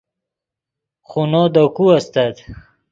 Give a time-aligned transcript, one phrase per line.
[1.09, 2.35] خونو دے کو استت